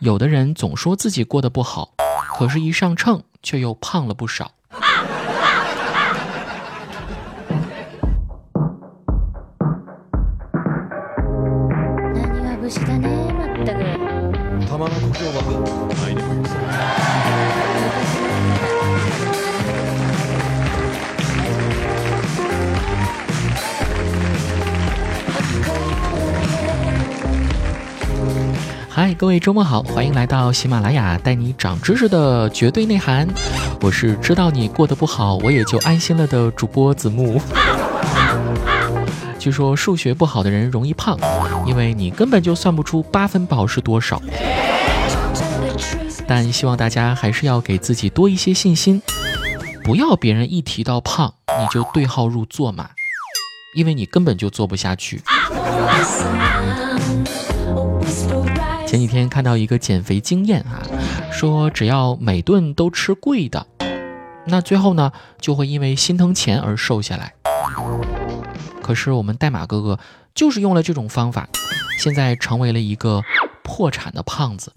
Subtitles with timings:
[0.00, 1.94] 有的人总说自己过得不好，
[2.36, 4.52] 可是，一上秤却又胖了不少。
[29.00, 33.28] 嗨，各位周末好，欢迎来到喜马拉雅，带你长知识的绝对内涵。
[33.80, 37.40] 我是知道你过得不好，我也就安心了的主播子木。
[39.38, 41.16] 据说数学不好的人容易胖，
[41.64, 44.20] 因为你根本就算不出八分饱是多少。
[46.26, 49.00] 但希望大家还是要给自己多一些信心，
[49.84, 52.90] 不要别人一提到胖你就对号入座嘛，
[53.76, 55.22] 因为你根本就做不下去。
[58.88, 60.80] 前几天看到一个减肥经验啊，
[61.30, 63.66] 说只要每顿都吃贵的，
[64.46, 67.34] 那最后呢就会因为心疼钱而瘦下来。
[68.80, 69.98] 可是我们代码哥哥
[70.34, 71.46] 就是用了这种方法，
[71.98, 73.22] 现在成为了一个
[73.62, 74.72] 破产的胖子。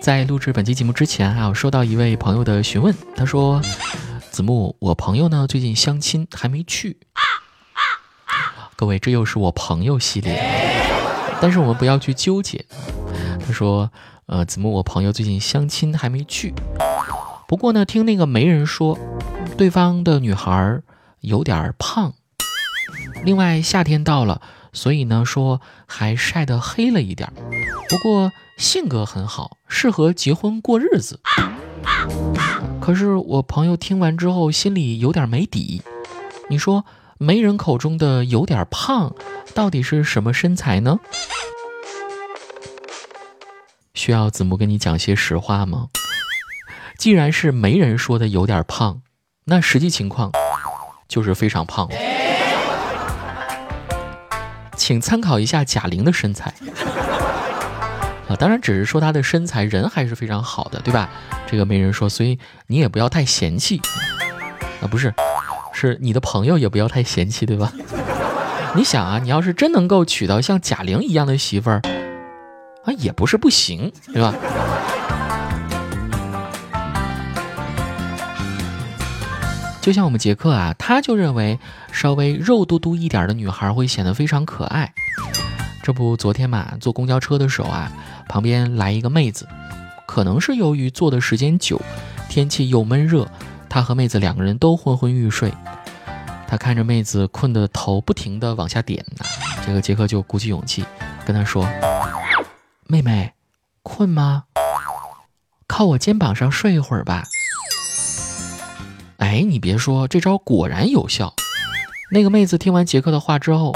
[0.00, 3.62] 在录制本期节目之前啊，我收到一位朋友的询问，他说。
[4.40, 6.96] 子木，我朋友呢最近相亲还没去。
[8.74, 10.42] 各位，这又是我朋友系列，
[11.42, 12.64] 但是我们不要去纠结。
[13.46, 13.92] 他说，
[14.24, 16.54] 呃，子木，我朋友最近相亲还没去。
[17.46, 18.98] 不过呢，听那个媒人说，
[19.58, 20.80] 对方的女孩
[21.20, 22.14] 有点胖。
[23.22, 24.40] 另外，夏天到了，
[24.72, 27.30] 所以呢说还晒得黑了一点。
[27.90, 31.20] 不过性格很好，适合结婚过日子。
[32.80, 35.82] 可是我朋友听完之后心里有点没底，
[36.48, 36.84] 你说
[37.18, 39.14] 媒人口中的有点胖，
[39.54, 40.98] 到底是什么身材呢？
[43.94, 45.88] 需要子木跟你讲些实话吗？
[46.98, 49.02] 既然是媒人说的有点胖，
[49.44, 50.32] 那实际情况
[51.06, 51.94] 就是非常胖了。
[54.76, 56.54] 请参考一下贾玲的身材。
[58.30, 61.10] 啊，当然只是说他的身材，人还是非常好的，对吧？
[61.48, 63.80] 这个没人说，所以你也不要太嫌弃。
[64.80, 65.12] 啊，不是，
[65.72, 67.72] 是你的朋友也不要太嫌弃，对吧？
[68.76, 71.82] 你想啊，你要是真能够娶到像贾玲一样的媳妇儿，
[72.84, 74.32] 啊，也不是不行，对吧？
[79.80, 81.58] 就像我们杰克啊，他就认为
[81.90, 84.94] 稍微肉嘟嘟一点的女孩会显得非常可爱。
[85.82, 87.90] 这不，昨天嘛，坐公交车的时候啊。
[88.28, 89.48] 旁边来一个妹子，
[90.06, 91.80] 可能是由于坐的时间久，
[92.28, 93.28] 天气又闷热，
[93.68, 95.52] 他和妹子两个人都昏昏欲睡。
[96.46, 99.24] 他看着妹子困得头不停的往下点呢，
[99.66, 100.84] 这个杰克就鼓起勇气
[101.26, 101.68] 跟他说
[102.86, 103.32] ：“妹妹，
[103.82, 104.44] 困吗？
[105.66, 107.24] 靠我肩膀上睡一会儿吧。”
[109.18, 111.34] 哎，你别说，这招果然有效。
[112.12, 113.72] 那个妹子听完杰克的话之后，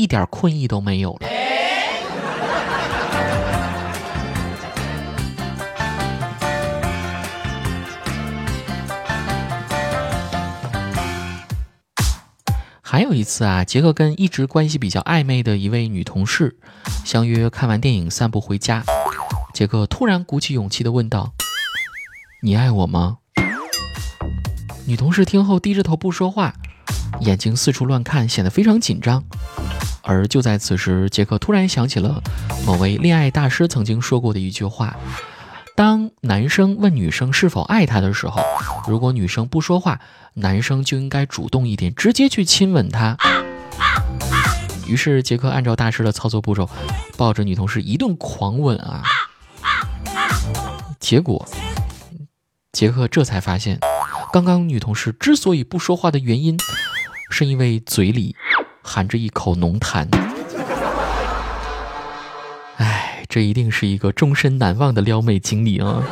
[0.00, 1.28] 一点困意都没有了。
[12.80, 16.56] 还有一次啊，杰克跟一直关系比较暧昧的一位女同事
[17.04, 18.82] 相约看完电影散步回家。
[19.52, 21.34] 杰克突然鼓起勇气的问道
[22.42, 23.18] ：“你爱我吗？”
[24.88, 26.54] 女同事听后低着头不说话，
[27.20, 29.22] 眼睛四处乱看，显得非常紧张。
[30.02, 32.22] 而就在此时，杰克突然想起了
[32.66, 34.96] 某位恋爱大师曾经说过的一句话。
[35.76, 38.42] 当男生问女生是否爱他的时候，
[38.86, 39.98] 如果女生不说话，
[40.34, 43.16] 男生就应该主动一点，直接去亲吻她。
[44.86, 46.68] 于是杰克按照大师的操作步骤，
[47.16, 49.02] 抱着女同事一顿狂吻啊！
[50.98, 51.48] 结果，
[52.72, 53.78] 杰克这才发现，
[54.32, 56.58] 刚刚女同事之所以不说话的原因，
[57.30, 58.34] 是因为嘴里
[58.82, 60.06] 含着一口浓痰。
[62.76, 66.02] 哎这一定是一个终身难忘的撩妹经历啊！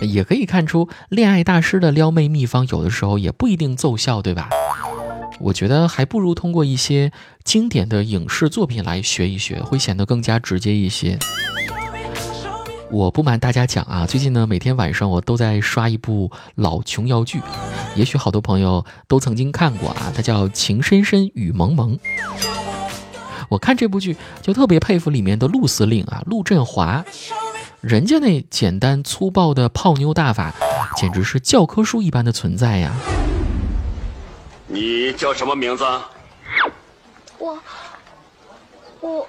[0.00, 4.48] 也可以看出，恋爱大师的撩妹秘方有的时候也不一定奏效，对吧？
[5.40, 7.10] 我觉得还不如通过一些
[7.42, 11.18] 经典的影视作品来学一学，会显得更加直接一些。
[12.92, 17.40] 我不瞒大家讲啊，最近呢，每天晚上我都在刷一部老琼瑶剧，
[17.96, 21.96] 也许好多朋友都曾经看过啊，它叫《情深深雨蒙蒙》。
[23.48, 27.02] 我看这部剧就特别佩服里面的陆司令啊，陆振华，
[27.80, 30.52] 人家那简单粗暴的泡妞大法，
[30.94, 32.92] 简直是教科书一般的存在呀！
[34.66, 35.84] 你叫什么名字？
[37.38, 37.58] 我，
[39.00, 39.26] 我，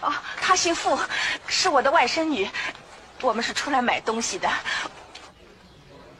[0.00, 0.12] 哦，
[0.48, 0.98] 她姓傅，
[1.46, 2.48] 是我的外甥女，
[3.20, 4.48] 我们是出来买东西的。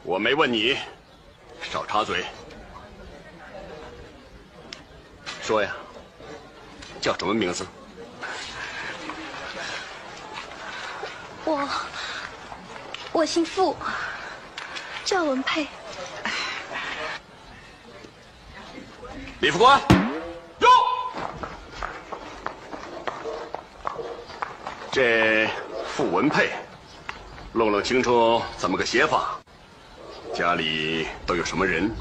[0.03, 0.77] 我没问你，
[1.63, 2.23] 少插嘴。
[5.41, 5.75] 说呀，
[7.01, 7.65] 叫什么名字？
[11.43, 11.67] 我，
[13.11, 13.75] 我姓傅，
[15.03, 15.65] 叫文佩。
[19.39, 19.81] 李副官，
[20.59, 20.69] 哟，
[24.91, 25.47] 这
[25.85, 26.49] 傅文佩，
[27.53, 29.37] 弄弄清楚怎么个写法。
[30.33, 31.91] 家里都有什么人？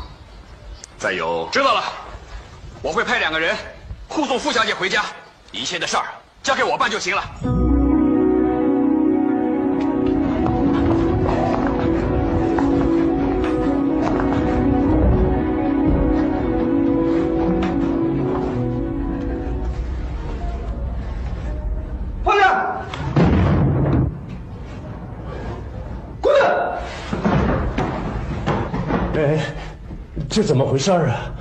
[0.96, 1.84] 再有，知道了，
[2.82, 3.54] 我会派两个人
[4.08, 5.04] 护送傅小姐回家，
[5.52, 6.06] 一切的事儿
[6.42, 7.67] 交给我办就行了。
[30.38, 31.32] 这怎么回事啊，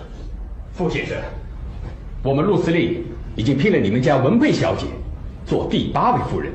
[0.73, 1.15] 傅先生？
[2.23, 3.05] 我们陆司令
[3.35, 4.87] 已经聘了你们家文佩小姐
[5.45, 6.51] 做第八位夫人。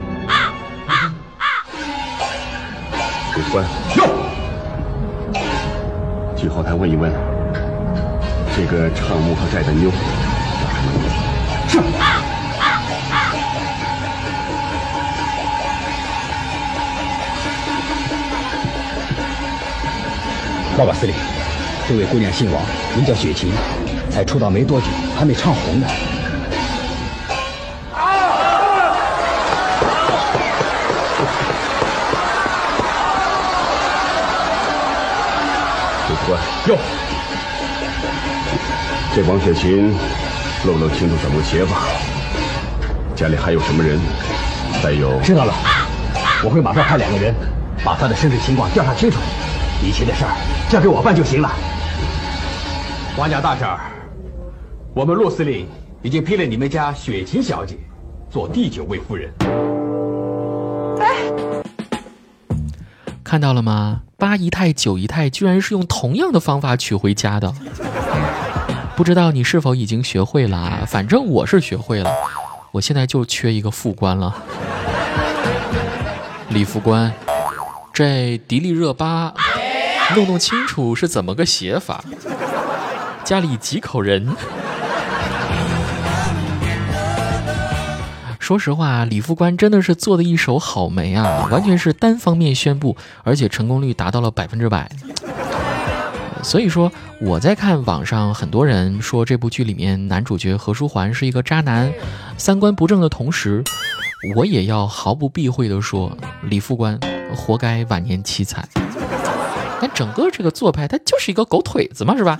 [3.36, 3.64] 李官，
[3.96, 4.08] 哟，
[6.36, 7.12] 去后台问一问，
[8.56, 9.96] 这个唱木头寨的妞叫
[10.68, 11.08] 什么名字？
[11.68, 11.78] 是。
[20.76, 21.14] 报告司令。
[21.92, 22.62] 这位姑娘姓王，
[22.96, 23.52] 名叫雪琴，
[24.10, 25.86] 才出道没多久，还没唱红呢。
[36.08, 36.78] 副官，哟，
[39.14, 39.94] 这王雪琴，
[40.64, 41.76] 弄弄清楚怎么写吧。
[43.14, 44.00] 家里还有什么人？
[44.82, 45.52] 再有，知道了，
[46.42, 47.34] 我会马上派两个人，
[47.84, 49.18] 把她的身世情况调查清楚，
[49.82, 50.30] 一切的事儿
[50.70, 51.52] 交给我办就行了。
[53.18, 53.78] 王家大婶儿，
[54.94, 55.68] 我们陆司令
[56.00, 57.76] 已经批了你们家雪琴小姐
[58.30, 59.30] 做第九位夫人。
[60.98, 61.16] 哎
[63.22, 64.00] 看到了吗？
[64.16, 67.52] 八姨太、九姨太居然是用同样的方法娶回家的。
[68.96, 70.84] 不知道你是否已经学会了啊？
[70.86, 72.10] 反正我是学会了。
[72.72, 74.34] 我现在就缺一个副官了。
[76.48, 77.12] 李副官，
[77.92, 79.34] 这迪丽热巴，
[80.16, 82.02] 弄弄清楚是怎么个写法。
[83.32, 84.28] 家里几口人？
[88.38, 92.94] 说实话，李副官真的是做的一手好媒啊，完全是单方面宣布，
[93.24, 94.86] 而且成功率达到了百分之百。
[96.42, 96.92] 所以说，
[97.22, 101.90] 我在看网上很多人说这部剧里面男主角何书桓是一个渣男、
[102.36, 103.64] 三观不正的同时，
[104.36, 107.00] 我也要毫不避讳的说，李副官
[107.34, 108.68] 活该晚年凄惨。
[109.80, 112.38] 但整个这个做派，他就是一个狗腿子嘛，是吧？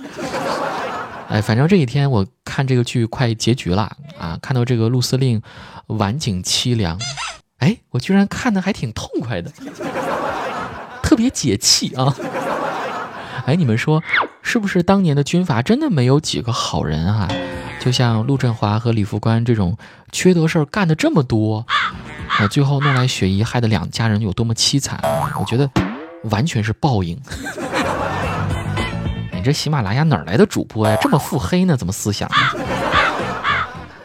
[1.33, 5.41] 哎，反正这几天我看这个剧快结局了啊，看到这个陆司令
[5.87, 6.99] 晚景凄凉，
[7.57, 9.51] 哎，我居然看的还挺痛快的，
[11.01, 12.15] 特别解气啊！
[13.47, 14.03] 哎，你们说
[14.43, 17.27] 是不是当年的军阀真的没有几个好人啊？
[17.79, 19.75] 就像陆振华和李副官这种
[20.11, 21.65] 缺德事儿干的这么多，
[22.27, 24.99] 啊，最后弄来雪姨，害得两家人有多么凄惨？
[25.39, 25.67] 我觉得
[26.29, 27.19] 完全是报应。
[29.43, 30.97] 这喜马拉雅哪来的主播呀？
[31.01, 31.75] 这么腹黑呢？
[31.75, 32.29] 怎么思想？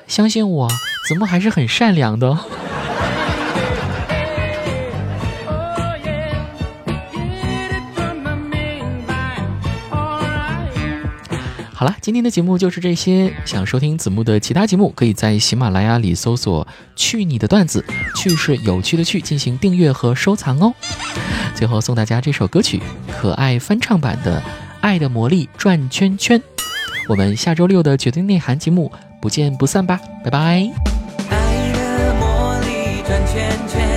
[0.09, 0.69] 相信我，
[1.07, 2.37] 子木还是很善良的。
[11.73, 13.33] 好了，今天的节目就是这些。
[13.45, 16.67] 想收听子木的其他节目，可以在喜马拉雅里搜索
[16.97, 17.85] “去你的段子”，
[18.17, 20.75] 去是有趣的去，进行订阅和收藏哦。
[21.55, 22.83] 最后送大家这首歌曲，
[23.21, 24.43] 可爱翻唱版的。
[24.81, 26.41] 爱的魔力转圈圈，
[27.09, 30.71] 我们下周六的绝对内涵节目不见不散吧，拜拜。
[31.29, 33.88] 爱的魔力转圈圈，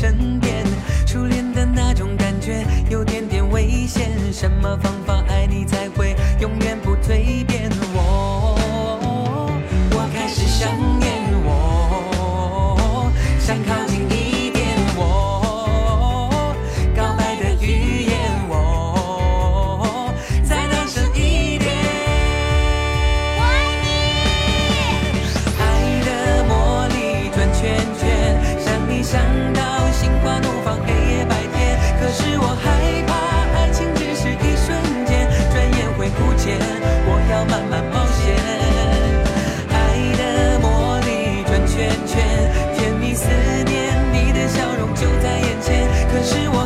[0.00, 0.64] 身边
[1.06, 7.69] 初恋的那种感觉，有点点危险，什么方法爱你才会永远不蜕变？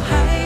[0.04, 0.43] high.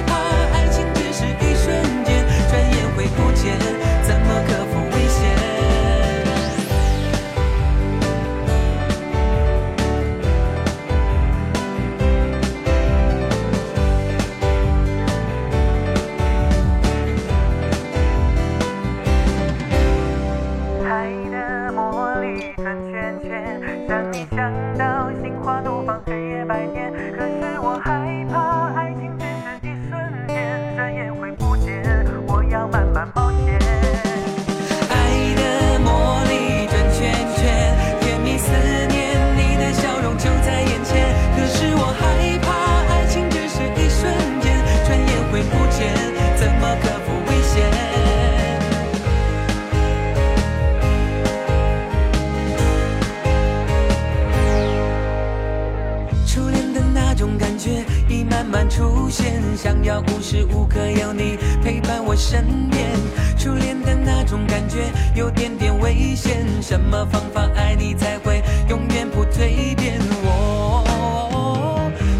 [62.30, 62.90] 身边
[63.38, 69.98] 初恋的那种感觉有点点危险什么方法爱你才会永远不蜕变？
[70.22, 70.84] 我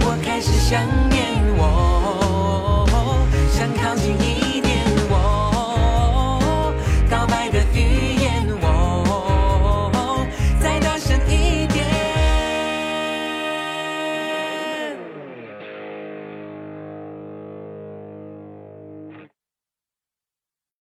[0.00, 0.82] 我开始想